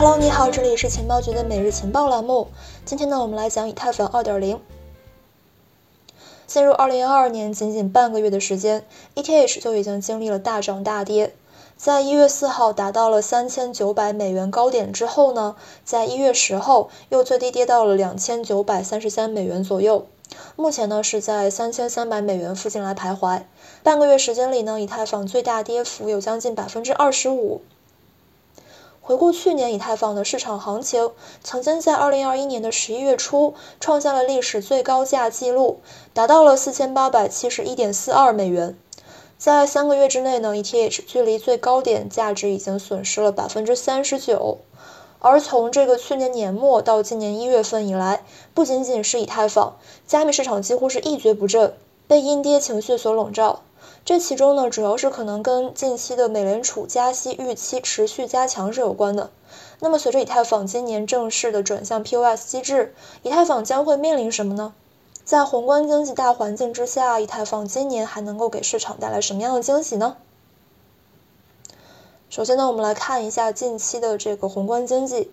[0.00, 2.48] Hello，你好，这里是情报局的每日情报栏目。
[2.86, 4.58] 今天呢，我们来讲以太坊2.0。
[6.46, 11.34] 进入2022年，仅仅半个月的时间，ETH 就已经经历了大涨大跌。
[11.76, 15.54] 在一月四号达到了三千九百美元高点之后呢，
[15.84, 20.06] 在一月十号又最低跌到了两千九百三十三美元左右。
[20.56, 23.42] 目前呢是在三千三百美元附近来徘徊。
[23.82, 27.60] 半个月时间里呢，以太坊最大跌幅有将近百分之二十五。
[29.10, 31.10] 回顾去年以太坊的市场行情，
[31.42, 35.80] 曾经在二零二一年的十一月初创下了历史最高价记录，
[36.14, 38.78] 达到了四千八百七十一点四二美元。
[39.36, 44.58] 在三个月之内呢，ETH 距离最高点价值已经损失了百分之三十九。
[45.18, 48.22] 而从这个去年年末到今年一月份以来，
[48.54, 51.74] 不仅仅是以太坊，加密市场几乎是一蹶不振，
[52.06, 53.62] 被阴跌情绪所笼罩。
[54.04, 59.30] 这其中呢，主要是可能跟近期的美联储加息预期持续加强是有关的。
[59.78, 64.74] 那么，随着以太坊今年正式的转向 POS 机制，以太坊将会面临什么呢？
[65.22, 70.16] 在宏观经济大环境之下，以太坊今年还能够给市场带来什么样的惊喜呢？
[72.30, 75.30] 首先呢，我们来看一下近期的这个宏观经济。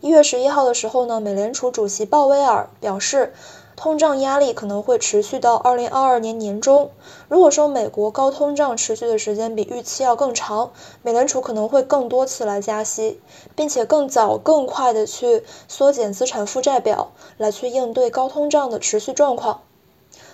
[0.00, 3.32] 一月十一号的时候呢，美联储主席鲍威尔表示。
[3.76, 6.90] 通胀压力可能会持续到二零二二年年中。
[7.28, 10.70] 如果说美国高通胀持续的时间比预期要更长，
[11.02, 13.20] 美联储可能会更多次来加息，
[13.54, 19.62] 并且更早、更快的去缩减资产负债表，来去应对高通胀的持续状况。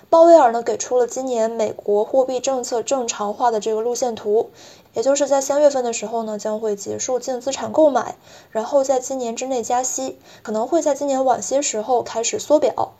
[0.09, 4.49] 鲍威尔呢给出了今年美国货币政策正常化的这个路线图，
[4.93, 8.17] 也就是在三月份的时候呢将会结束净资产购买，
[8.51, 12.91] 然后在今年之内加息，可能会在今年晚些时候开始缩表。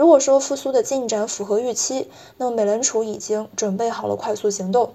[0.00, 4.94] 如果说复苏的进展符合预期，那么美联储已经准备好了快速行动。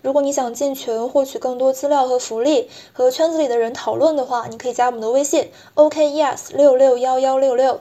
[0.00, 7.80] 如果你想进群获取更多资料和福利，和圈子里的人讨论的话，你可以加我们的微信 OKES 六六幺幺六六。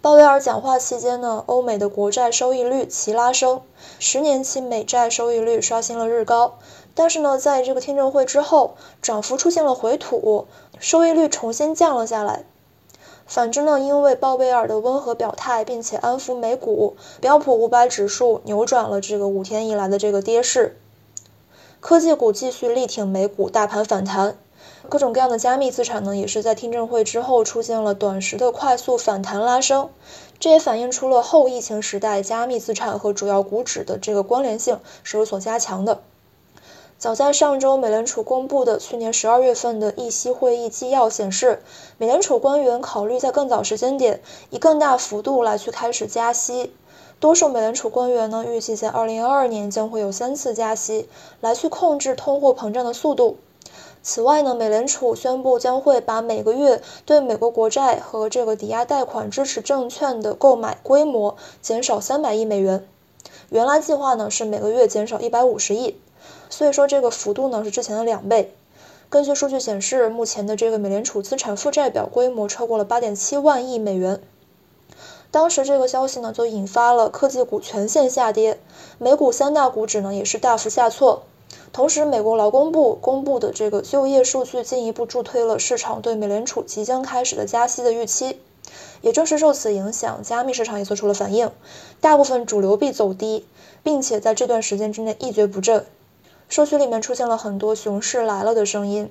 [0.00, 3.60] 鲍威尔讲话期间呢，欧美的国债收益率齐拉升，
[3.98, 6.56] 十年期美债收益率刷新了日高。
[6.94, 10.46] 但是呢，在这个听证会之后，涨幅出现了回吐，
[10.78, 12.46] 收益率重新降了下来。
[13.30, 20.76] 反之呢，因为鲍威尔的温和表态，并且安抚美股，标普五百指数扭转了这个五天以来的这个跌势。
[21.78, 24.36] 科技股继续力挺美股，大盘反弹。
[24.88, 29.90] 各种各样的加密资产呢，也是在听证会之后出现了短时的快速反弹拉升。
[30.40, 36.00] 这也反映出了后疫情时代加密资产和主要股指的这个关联性是有所加强的。
[37.00, 41.62] 早在上周，美联储公布的去年十二月份的议息会议纪要显示，
[41.96, 46.74] 美联储官员考虑在更早时间点以更大幅度来去开始加息。
[47.18, 51.08] 多数美联储官员呢，预计在二零二二年将会有三次加息，
[51.40, 53.38] 来去控制通货膨胀的速度。
[54.02, 62.86] 此外呢，美联储宣布将会把每个月对美国国债和这个抵押贷款支持证券的购买规模减少三百亿美元，
[63.48, 65.96] 原来计划呢是每个月减少一百五十亿。
[66.48, 68.54] 所以说这个幅度呢是之前的两倍。
[69.08, 74.20] 根据数据显示，目前的这个美联储资产负债表规模超过了八点七万亿美元。
[75.32, 78.60] 当时这个消息呢就引发了科技股全线下跌，
[78.98, 81.22] 美股三大股指呢也是大幅下挫。
[81.72, 88.40] 同时，美国劳工部公布的这个就业数据进一步助推了市场对美联储即将开始的加息的预期。
[89.02, 91.50] 也正是受此影响，加密市场也做出了反应，
[92.00, 93.46] 大部分主流币走低，
[93.82, 95.86] 并且在这段时间之内一蹶不振。
[96.50, 99.08] 社区里面出现了很多“熊市来了”的声音。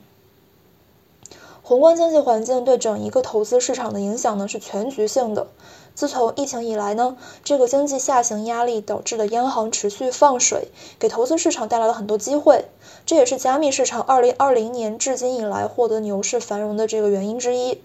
[1.64, 5.48] 宏观经济环境对整一个投资市场的影响呢是全局性的。
[5.96, 10.68] 自从疫情以来呢，这个经济下行压力导致的央行持续放水，
[11.00, 12.66] 给投资市场带来了很多机会。
[13.06, 17.82] 这也是加密市场2020年至今以来获得牛市繁荣的这个原因之一。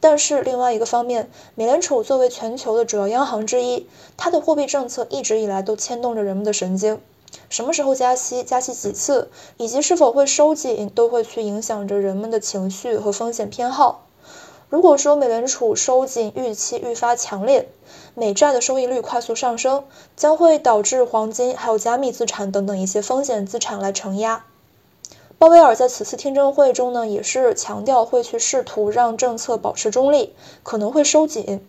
[0.00, 3.86] 但是另外一个方面，美联储作为全球的主要央行之一，
[4.18, 7.00] 它的货币政策一直以来都牵动着人们的神经。
[7.48, 14.04] 什么时候加息，加息几次，以及是否会收紧，都会去影响着人们的情绪和风险偏好。
[14.68, 17.70] 如果说美联储收紧预期愈发强烈，
[18.14, 24.44] 美债的收益率快速上升，将会导致黄金还有加密资产等等一些风险资产来承压。
[25.38, 31.66] 鲍威尔在此次听证会中呢，也是强调会去试图让政策保持中立，可能会收紧。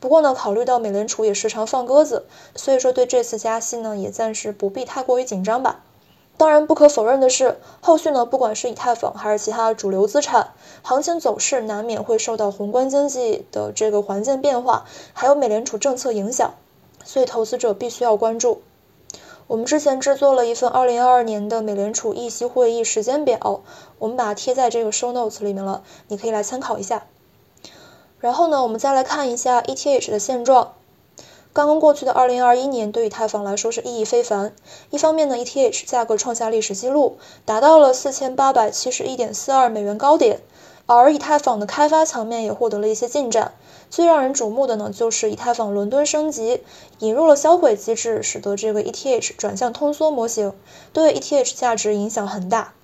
[0.00, 2.24] 不过呢，考虑到美联储也时常放鸽子，
[2.56, 5.84] 所以说对这次加息呢，也暂时不必太过于紧张吧。
[6.38, 16.54] 当然，不可否认的是，后续呢，不管是以太坊还是其他的主流资产，行情走势难免会受到宏观经济的这个环境变化，还有美联储政策影响，
[17.04, 18.62] 所以投资者必须要关注。
[19.48, 23.60] 我们之前制作了一份2022年的美联储议息会议时间表，
[23.98, 27.04] 我们把它贴在这个 show notes 里面了，你可以来参考一下。
[28.20, 30.74] 然后呢，我们再来看一下 ETH 的现状。
[31.52, 34.54] 刚刚过去的2021年对以太坊来说是意义非凡。
[34.90, 40.40] 一方面呢，ETH 价格创下历史记录，达到了4871.42美元高点，
[40.86, 43.54] 而以太坊的开发层面也获得了一些进展。
[43.90, 46.62] 最让人瞩目的呢，就是以太坊伦敦升级，
[47.00, 50.52] 引入了销毁机制，使得这个 ETH 转向通缩模型，
[50.92, 52.74] 对 ETH 价值影响很大。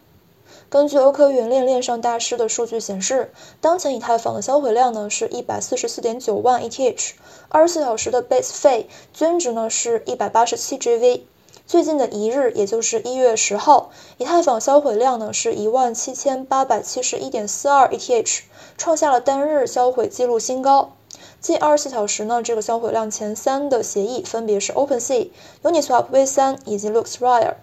[0.68, 3.30] 根据欧科云链链上大师的数据显示，
[3.60, 7.12] 当前以太坊的销毁量呢是144.9万 ETH，
[7.48, 11.20] 二十四小时的 base 费均值呢是187 GV。
[11.66, 18.40] 最近的一日，也就是一月十号，以太坊销毁量呢是17,871.42 ETH，
[18.76, 20.92] 创下了单日销毁记录新高。
[21.40, 25.28] 近二十四小时呢，这个销毁量前三的协议分别是 OpenSea、
[25.62, 27.54] Uniswap V3 以及 LooksRare。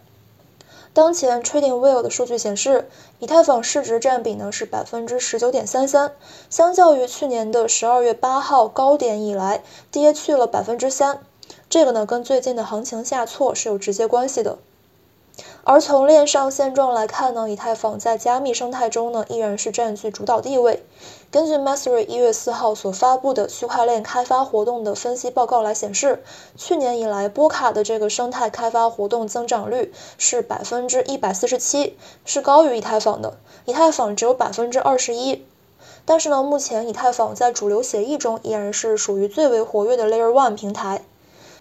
[0.94, 2.88] 当前 TradingView 的数据显示，
[3.18, 6.13] 以太坊市值占比呢是百分之十九点三三，
[6.51, 11.22] 相较于去年的十二月八号高点以来，跌去了百分之三。
[11.68, 14.60] 这个呢，跟最近的行情下挫是有直接关系的。
[15.65, 20.86] 而从链上现状来看呢，以太坊在加密生态中呢，依然是占据主导地位。
[21.31, 26.21] 根据 Mastery 一月四号所发布的区块链开发活动的分析报告来显示，
[26.57, 33.38] 去年以来波卡的这个生态开发活动增长率是百分之一百四十七，是高于以太坊的。
[33.63, 35.45] 以太坊只有百分之二十一。
[36.04, 41.06] 但是呢，目前以太坊在主流协议中依然是属于最为活跃的 Layer One 平台。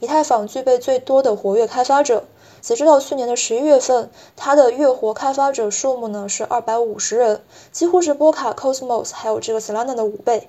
[0.02, 2.24] 以太坊具备最多的活跃开发者，
[2.60, 7.40] 截止到去年的十一月份，它的月活开发者数目呢是二百五十人，
[7.70, 10.48] 几乎是波卡、Cosmos 还有这个 Solana 的五倍。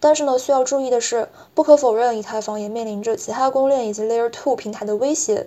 [0.00, 5.46] 但是呢，需要注意的是，不可否认，以太坊也面临着其他公链以及 Layer Two 平台的威胁。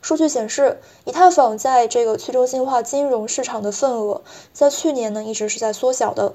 [0.00, 4.22] 数据显示，以太坊在这个去中心化金融市场的份额，
[4.54, 6.32] 在去年呢一直是在缩小的。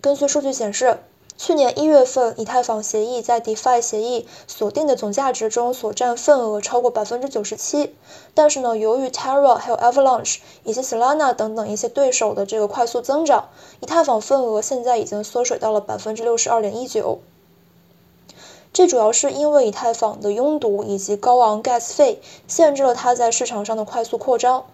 [0.00, 1.00] 根据数据显示。
[1.38, 7.94] 去年一月份，以太坊协议在 DeFi 协议锁定的总价值中所占份额超过百分之九十七。
[8.32, 13.50] 但是呢，由于 Terra 还有 Avalanche 以及 Solana 等等一些对手的这个快速增长，
[13.80, 17.18] 以太坊份额现在已经缩水到了百分之六十二点一九。
[18.72, 24.66] 这主要是因为以太坊的拥堵以及高昂 Gas 费限制了它在市场上的快速扩张。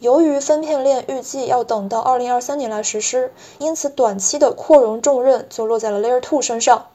[0.00, 6.86] 由于分片链预计要等到二零二三年来实施，因此短期的扩容重任就落在了 Layer Two 身上。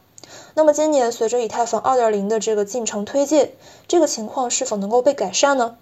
[0.55, 3.53] 那么今年随着以太坊二点零的这个进程推进，
[3.87, 5.77] 这个情况是否能够被改善呢？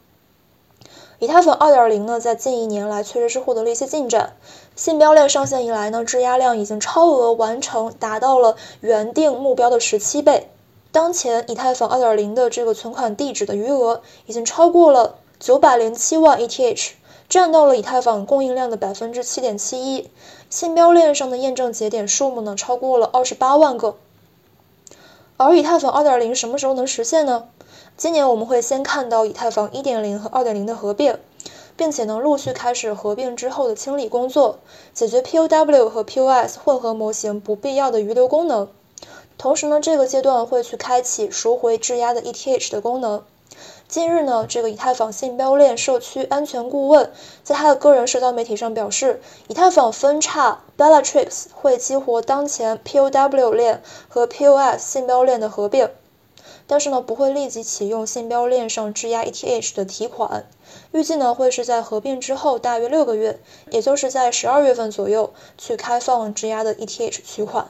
[1.19, 4.33] 以太坊二点零呢，在近一年来确实是获得了一些进展。
[4.75, 10.49] 信标链上线以来呢，质押量已经超额完成，达到了原定目标的十七倍。
[10.91, 16.91] 当前以太坊二点零的这个存款地址的余额已经超过了九百零七万 ETH。
[17.29, 20.09] 占到了以太坊供应量的百分之七点七一，
[20.49, 23.95] 信标链上的验证节点数目呢超过了二十八万个。
[25.37, 27.45] 而以太坊二点零什么时候能实现呢？
[27.97, 31.17] 今年我们会先看到以太坊一点零和二点零的合并，
[31.75, 34.59] 并且能陆续开始合并之后的清理工作，
[34.93, 38.69] 解决 POW 和 POS 混合模型不必要的余留功能。
[39.37, 43.23] 同时呢，这个阶段会去开启赎回质押的 ETH 的功能。
[43.93, 47.11] 近日呢，这个以太坊信标链社区安全顾问
[47.43, 55.91] 在他的个人社交媒体上表示，以太坊分叉 Bellatrix 会激活当前 POW 链和 POS 信标链的合并，
[56.65, 60.47] 但是呢，不会立即启用信标链上质押 ETH 的提款，
[60.91, 63.39] 预计呢会是在合并之后大约六个月，
[63.69, 67.67] 也就是在十二月份左右去开放质押的 ETH 取款。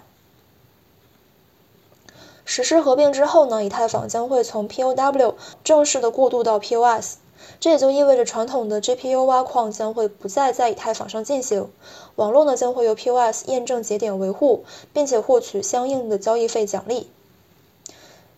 [2.45, 7.15] 实施合并之后呢，以太坊将会从 POW 正式的过渡到 POS，
[7.59, 11.69] 这也就意味着传统的 GPU 挖矿将会不再在以太坊上进行，
[12.15, 17.09] 网络呢将会由 POS 验证节点维护，并且获取相应的交易费奖励。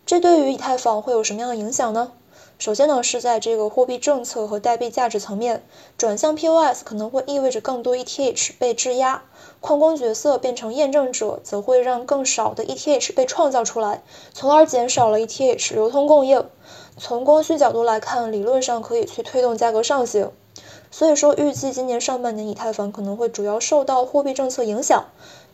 [0.06, 2.12] 这对于以太坊会有什么样的影响呢？
[2.58, 5.62] 首先呢，是在这个货币政策和代币价值层面，
[5.98, 9.24] 转向 POS 可能会意味着更多 ETH 被质押。
[9.60, 16.48] 矿工角色变成验证者，则会让更少的 ETH 被创造出来，从而减少了 ETH 流通供应。
[16.96, 20.32] 从供需角度来看，理论上可以去推动价格上行。
[20.90, 25.04] 所以说，预计今年上半年以太坊可能会主要受到货币政策影响。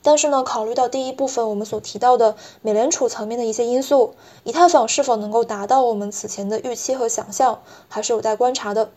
[0.02, 8.90] 但是呢，考虑到第一部分我们所提到的美联储层面的一些因素，以太坊是否能够达到我们此前的预期和想象，还是有待观察的。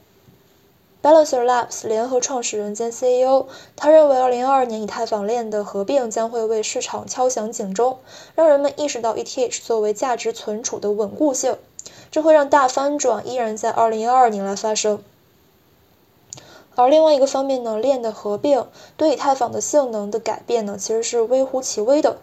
[1.03, 3.45] Balancer Labs 联合创始人兼 CEO，
[3.75, 7.99] 他认为2022年以太坊链的合并将会为市场敲响警钟，
[8.33, 11.57] 让人们意识到 ETH 作为价值存储的稳固性。
[12.09, 15.03] 这会让大翻转依然在2022年来发生。
[16.75, 18.67] 而另外一个方面呢，链的合并
[18.97, 22.17] 对以太坊的性能的改变呢，其实是微乎其微的。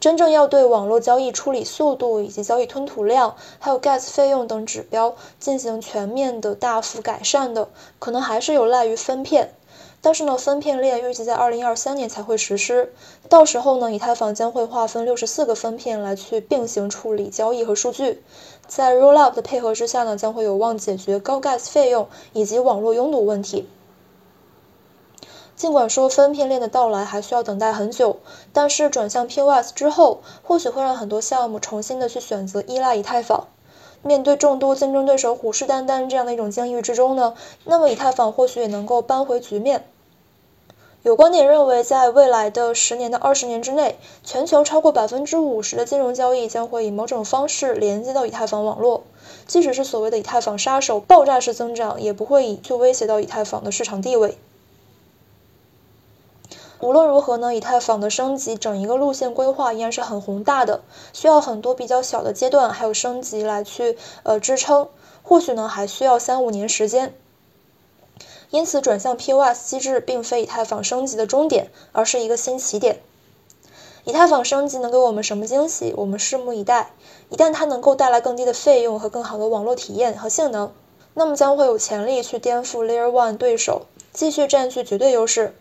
[0.00, 7.68] 真正要对网络交易处理速度以及交易吞吐量，还有 gas 费用等指标进行全面的大幅改善的，
[8.00, 9.54] 可能还是有赖于分片。
[10.00, 12.92] 但是呢，分片链预计在二零二三年才会实施，
[13.28, 18.20] 到时候呢，以太坊将会划分六十四个分片来去并行处理交易和数据。
[18.66, 23.68] 在 Rollup 的配合之下呢，将会有望解决高 gas 费用以及网络拥堵问题。
[25.62, 28.16] 尽管说分片链的到来还需要等待很久，
[28.52, 33.46] 但是转向 POS 之后，或许会让很多项目重新的去选择依赖以太坊。
[34.02, 39.86] 面对众多竞争对手虎视眈眈这样的一种境遇之中呢，那么以太坊或许也能够扳回局面。
[41.04, 49.04] 有观点认为，在未来的十年到二十年之内，全球超过百分之五十的金融交易将会以某种方式连接到以太坊网络。
[49.46, 54.36] 即使是所谓的以太坊杀手爆炸式增长，也不会以去威胁到以太坊的市场地位。
[56.82, 64.88] 无论如何呢，以太坊的升级整一个路线规划依然是很宏大的，需要很多比较小的阶段还有升级来去呃支撑，
[65.22, 67.14] 或许呢还需要三五年时间。
[68.50, 73.00] 因此，转向 POS 机制并非以太坊升级的终点，而是一个新起点。
[74.02, 75.94] 以太坊升级能给我们什么惊喜？
[75.96, 76.90] 我们拭目以待。
[77.28, 80.72] 一旦它能够带来更低的费用和更好的网络体验和性能，
[81.14, 85.54] 那么将会有潜力去颠覆 Layer One 对手，继续占据绝对优势。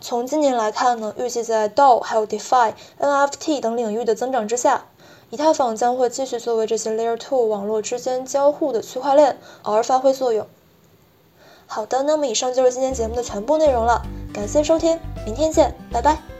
[0.00, 4.84] 从今年来看呢，预计在 DAO 还有 DeFi、NFT 等领域的增长之下，
[5.30, 10.46] 以太坊将会继续作为这些 Layer 2网络之间交互的区块链而发挥作用。
[11.66, 14.02] 好的，那么以上就是今天节目的全部内容了，
[14.32, 16.37] 感谢收听，明天见，拜拜。